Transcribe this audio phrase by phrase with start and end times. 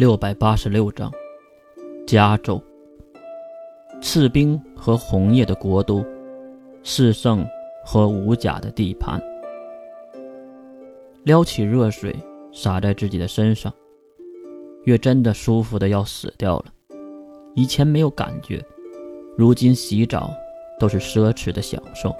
[0.00, 1.12] 六百八十六章，
[2.06, 2.58] 加州，
[4.00, 6.02] 赤兵和红叶的国都，
[6.82, 7.46] 四圣
[7.84, 9.22] 和五甲的地盘。
[11.24, 12.16] 撩起热水
[12.50, 13.70] 洒在自己的身上，
[14.84, 16.64] 月真的舒服的要死掉了。
[17.54, 18.64] 以前没有感觉，
[19.36, 20.30] 如今洗澡
[20.78, 22.10] 都是奢侈的享受。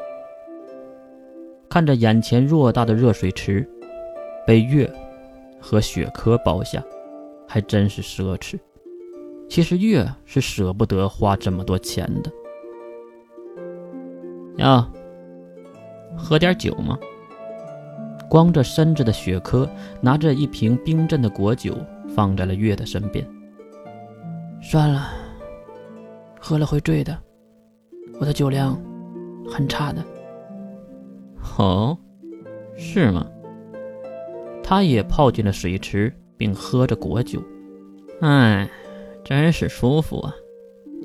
[1.71, 3.67] 看着眼前偌大的热水池，
[4.47, 4.87] 被月
[5.59, 6.85] 和雪珂包下，
[7.53, 8.57] 还真是奢侈。
[9.49, 12.31] 其实月是舍不得花这么多钱的。
[14.59, 14.89] 呀，
[16.17, 16.97] 喝点酒吗？
[18.29, 19.69] 光着身子的雪珂
[20.01, 21.77] 拿着一瓶冰镇的果酒
[22.15, 23.27] 放在了月的身边。
[24.63, 25.09] 算了，
[26.39, 27.19] 喝了会醉的，
[28.21, 28.81] 我的酒量
[29.51, 30.05] 很差的。
[31.59, 31.99] 哦，
[32.77, 33.27] 是吗？
[34.63, 37.43] 他也泡进了水池，并喝着果酒。
[38.23, 38.67] 哎，
[39.23, 40.35] 真是舒服啊！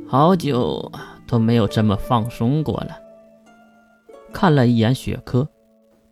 [0.07, 0.89] 好久
[1.27, 2.97] 都没有这么放松过了。
[4.31, 5.45] 看了一眼雪珂，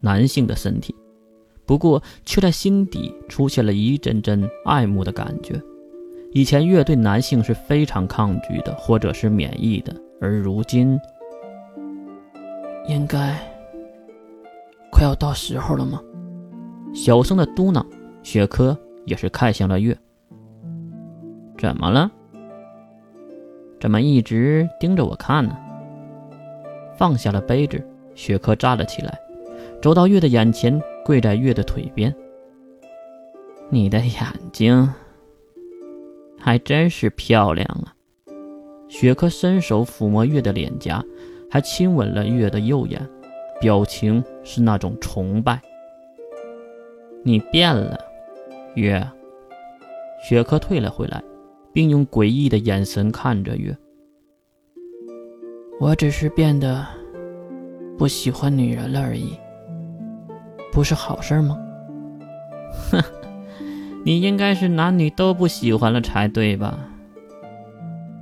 [0.02, 0.94] 男性的身体。
[1.66, 5.62] 不过，却在心底出现了一阵阵爱慕的感觉。
[6.34, 11.00] 以前越对男性是非常抗拒的，或者是免疫的，而如今，
[12.90, 13.40] 应该
[14.92, 16.02] 快要到时候了吗？
[16.94, 17.82] 小声的嘟囔。
[18.24, 18.74] 雪珂
[19.06, 19.98] 也是看向了月。
[21.58, 22.12] 怎么了？
[23.80, 25.58] 怎么一直盯着我看呢？
[26.98, 29.20] 放下了杯子，雪珂站了起来，
[29.82, 30.82] 走到月的眼前。
[31.06, 32.16] 跪在月的腿边，
[33.70, 34.90] 你的眼睛
[36.40, 37.92] 还真是漂亮啊！
[38.88, 41.04] 雪珂伸手抚摸月的脸颊，
[41.52, 43.06] 还亲吻了月的右眼，
[43.60, 45.62] 表情是那种崇拜。
[47.22, 48.00] 你变了，
[48.76, 49.06] 月。
[50.28, 51.22] 雪珂退了回来，
[51.74, 53.76] 并用诡异的眼神看着月。
[55.80, 56.86] 我只是变得
[57.98, 59.38] 不喜欢女人了而已。
[60.72, 61.58] 不是好事吗？
[62.90, 63.04] 哼，
[64.06, 66.80] 你应该是男女都不喜欢了才对吧？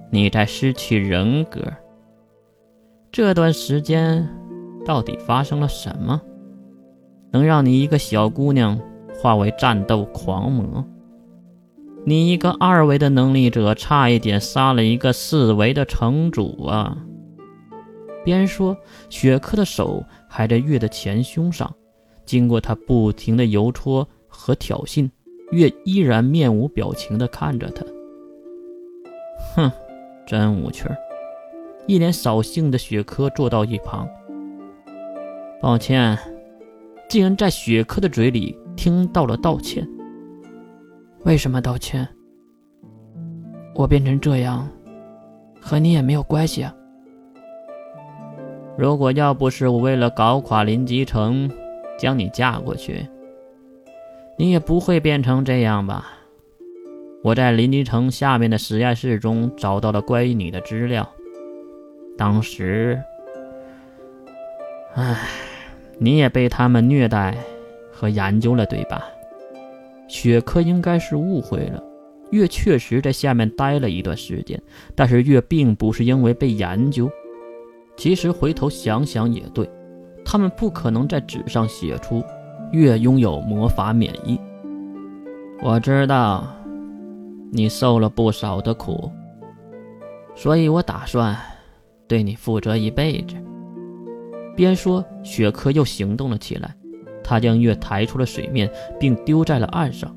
[0.10, 1.62] 你在失去人格。
[3.12, 4.28] 这段时间
[4.86, 6.22] 到底发生了什么，
[7.32, 8.78] 能让你一个小姑娘
[9.22, 10.84] 化为战斗狂魔？
[12.04, 16.98] 你一个二维的能力者，差一点杀了一个四维的城主啊！
[18.26, 18.76] 边说，
[19.12, 21.72] 雪珂的手还在月的前胸上。
[22.26, 25.08] 经过他不停的揉搓和挑衅，
[25.52, 27.86] 月依然面无表情的看着他。
[29.56, 29.72] 哼，
[30.26, 30.98] 真无趣儿！
[31.86, 34.08] 一脸扫兴的雪珂坐到一旁。
[35.62, 36.18] 抱歉，
[37.08, 39.88] 竟然在雪珂的嘴里听到了道歉。
[41.24, 42.08] 为什么道歉？
[43.76, 44.68] 我变成这样，
[45.62, 46.74] 和你也没有关系啊。
[48.76, 51.48] 如果要不是我为了搞垮林吉成，
[51.96, 53.06] 将你嫁过去，
[54.36, 56.14] 你也不会变成这样吧？
[57.24, 61.08] 我在林吉成下面的实验室中找到了关于你的资料。
[62.18, 63.00] 当时，
[64.96, 65.20] 唉，
[66.00, 67.38] 你也被他们虐待
[68.02, 69.04] 和研究了，对吧？
[70.08, 71.80] 雪珂应该是误会了。
[72.32, 74.60] 月确实在下面待了一段时间，
[74.96, 77.08] 但是月并不是因为被研究。
[77.96, 79.70] 其实回头想想也对。
[80.26, 82.24] 他们不可能在纸上写出
[82.74, 84.40] “月拥有魔法免疫”。
[85.62, 86.48] 我知道
[87.52, 89.12] 你受了不少的苦，
[90.34, 91.38] 所以我打算
[92.08, 93.36] 对你负责一辈子。
[94.56, 96.76] 边说，雪珂又行动了起来。
[97.24, 100.16] 他将月抬出了水面，并丢在了岸上，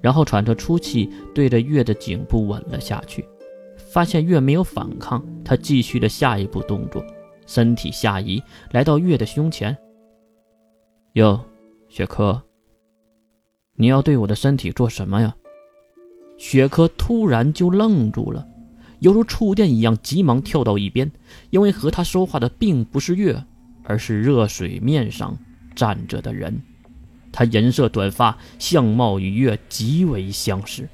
[0.00, 3.26] 然后喘着粗气，对着月的颈部吻了下去。
[3.76, 7.04] 发现月没有反抗，他继续了下一步动作。
[7.46, 8.42] 身体下移，
[8.72, 9.76] 来到月的胸前。
[11.12, 11.40] 哟，
[11.88, 12.42] 雪珂，
[13.76, 15.34] 你要对我的身体做什么呀？
[16.36, 18.46] 雪珂突然就愣住了，
[18.98, 21.10] 犹如触电一样，急忙跳到一边，
[21.50, 23.42] 因为和他说话的并不是月，
[23.84, 25.38] 而是热水面上
[25.76, 26.60] 站着的人。
[27.30, 30.88] 他银色短发，相貌与月极为相似。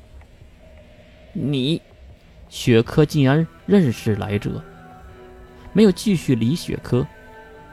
[1.32, 1.80] 你，
[2.48, 4.62] 雪珂竟然认识来者。
[5.72, 7.06] 没有继续理雪珂，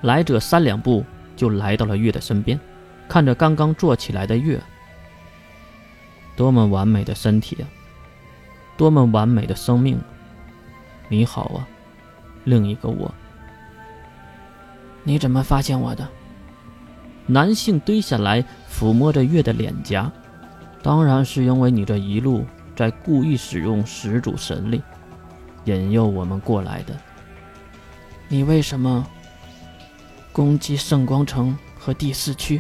[0.02, 1.04] 来者三两步
[1.36, 2.58] 就来到了月的身边，
[3.10, 4.62] 看着刚刚坐起来的月，
[6.38, 7.68] 多么完美的身体啊，
[8.78, 10.06] 多么完美的生命啊！
[11.10, 11.68] 你好啊，
[12.46, 13.14] 另一个我。
[15.04, 16.08] 你怎么发现我的？
[17.32, 20.12] 男性蹲下来抚摸着月的脸颊，
[20.82, 22.44] 当然是因为你这一路
[22.76, 24.82] 在故意使用始祖神力，
[25.66, 26.98] 引诱我们过来的。
[28.28, 29.06] 你为什么
[30.34, 32.60] 攻击圣光城和第四区？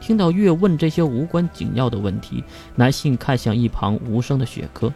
[0.00, 2.42] 听到月问这些无关紧要的问题，
[2.74, 4.92] 男性看向一旁无声的雪珂。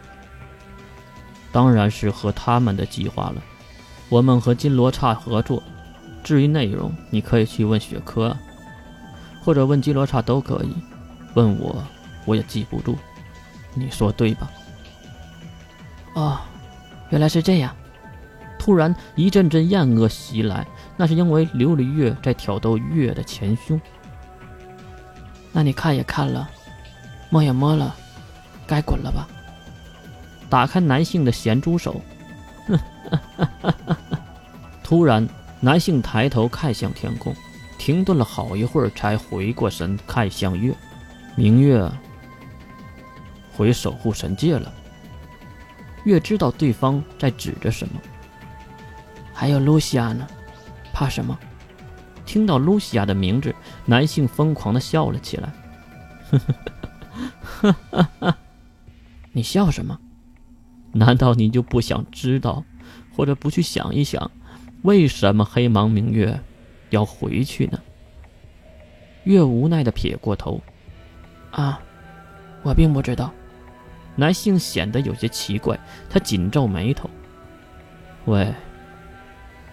[1.52, 3.36] 当然是和他们的计划了。
[4.08, 5.62] 我们和金罗刹合作，
[6.24, 8.34] 至于内容，你可以去问雪珂，
[9.44, 10.74] 或者问基罗刹都可以。
[11.34, 11.84] 问我，
[12.24, 12.96] 我也记不住。
[13.74, 14.50] 你说对吧？
[16.14, 16.40] 哦，
[17.10, 17.74] 原来是这样。
[18.58, 20.66] 突然一阵阵厌恶袭来，
[20.96, 23.78] 那是因为琉璃月在挑逗月的前胸。
[25.52, 26.48] 那你看也看了，
[27.28, 27.94] 摸也摸了，
[28.66, 29.28] 该滚了吧？
[30.48, 32.00] 打开男性的咸猪手，
[34.82, 35.28] 突然，
[35.64, 37.34] 男性抬头看向天空，
[37.78, 40.74] 停顿了好一会儿，才回过神看向月。
[41.36, 41.90] 明月
[43.50, 44.70] 回守护神界了。
[46.04, 47.94] 月知道对方在指着什么。
[49.32, 50.26] 还有露西亚呢，
[50.92, 51.38] 怕什么？
[52.26, 53.54] 听到露西亚的名字，
[53.86, 55.50] 男性疯狂的笑了起来。
[59.32, 59.98] 你笑什么？
[60.92, 62.62] 难道你就不想知道，
[63.16, 64.30] 或者不去想一想，
[64.84, 66.38] 为什么黑芒明月
[66.90, 67.80] 要回去呢？
[69.24, 70.60] 月无奈的撇过头。
[71.52, 71.80] 啊，
[72.62, 73.32] 我并不知道。
[74.14, 75.78] 男性显得有些奇怪，
[76.10, 77.08] 他紧皱眉头。
[78.26, 78.52] 喂。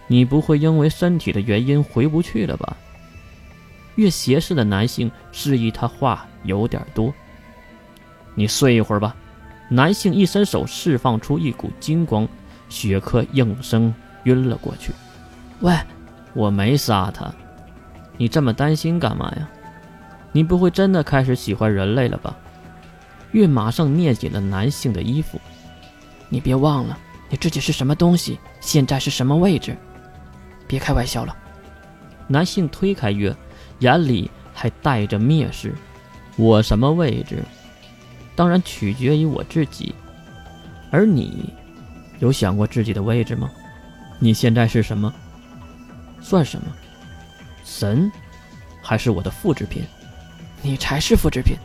[0.07, 2.77] 你不会因为身体的原因回不去了吧？
[3.95, 7.13] 越斜视的男性示意他话有点多。
[8.33, 9.13] 你睡一会儿吧。
[9.69, 12.25] 男性一伸手，释放出一股金光，
[12.69, 13.93] 雪珂应声
[14.23, 14.93] 晕了过去。
[15.61, 15.75] 喂，
[16.33, 17.33] 我没杀他，
[18.17, 19.47] 你这么担心干嘛呀？
[20.31, 22.35] 你不会真的开始喜欢人类了吧？
[23.31, 25.39] 月马上捏紧了男性的衣服。
[26.29, 26.97] 你别忘了
[27.29, 29.75] 你自己是什么东西，现在是什么位置。
[30.67, 31.35] 别开玩笑了，
[32.27, 33.35] 男性推开月，
[33.79, 35.73] 眼里还带着蔑视。
[36.37, 37.43] 我什么位置？
[38.35, 39.93] 当然取决于我自己。
[40.89, 41.53] 而你，
[42.19, 43.51] 有想过自己的位置吗？
[44.23, 45.11] 你现在是什么？
[46.21, 46.67] 算什么？
[47.65, 48.11] 神，
[48.79, 49.83] 还是我的复制品？
[50.61, 51.57] 你才是复制品。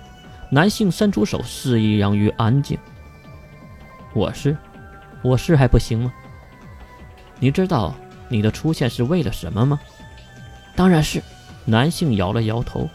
[0.51, 2.79] 男性伸出手，示意让鱼安静。
[4.15, 4.57] 我是，
[5.23, 6.11] 我是还不行吗？
[7.39, 7.95] 你知道？
[8.31, 9.79] 你的出现是为了什么吗？
[10.75, 11.23] 当然是。
[11.67, 12.89] 男性摇了摇头。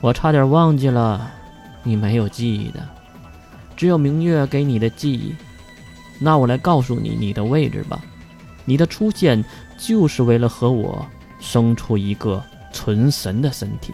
[0.00, 1.30] 我差点忘记了，
[1.82, 2.80] 你没有记忆的，
[3.76, 5.34] 只有明月给你的记忆。
[6.18, 8.00] 那我来告诉你你的位置吧。
[8.64, 9.44] 你的出现
[9.76, 11.06] 就是为了和我
[11.38, 13.92] 生出一个纯神的身体，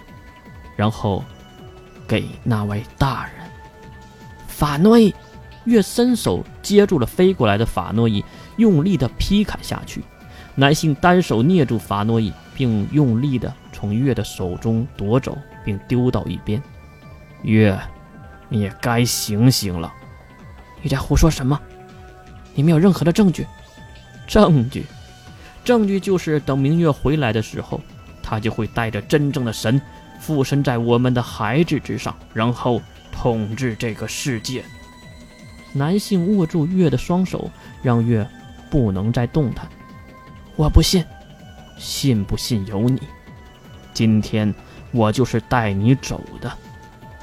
[0.77, 1.25] 然后
[2.07, 3.35] 给那位大人
[4.47, 5.15] 法诺伊。
[5.65, 8.25] 月伸手接住了飞过来的法诺伊。
[8.57, 10.03] 用力的劈砍下去，
[10.55, 16.63] 男性单手捏住法诺伊，并用力的从月的手中夺走，并丢到一边。
[17.43, 17.79] 月，
[18.49, 19.93] 你也该醒醒了！
[20.83, 21.59] 你在胡说什么？
[22.55, 23.47] 你没有任何的证据。
[24.27, 24.87] 证据，
[25.65, 27.81] 证据就是等明月回来的时候，
[28.23, 29.81] 他就会带着真正的神
[30.21, 32.81] 附身在我们的孩子之上，然后
[33.13, 34.65] 统治这个世界。
[35.73, 37.51] 男性握住月的双手，
[37.83, 38.27] 让月。
[38.71, 39.69] 不能再动弹，
[40.55, 41.05] 我不信，
[41.77, 43.03] 信不信由你。
[43.93, 44.55] 今天
[44.93, 46.57] 我就是带你走的。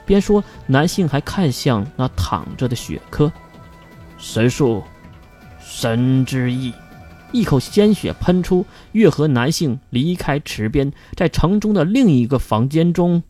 [0.05, 3.31] 边说，男性还看向那躺着的雪珂。
[4.17, 4.83] 神术，
[5.69, 6.73] 神之意，
[7.31, 8.65] 一口鲜血喷出。
[8.93, 13.21] 月河男性离开池边，在城中的另一个房间中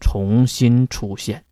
[0.00, 1.44] 重新出现。